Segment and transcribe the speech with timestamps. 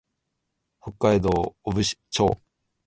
[0.81, 1.29] 北海道
[1.63, 2.41] 雄武町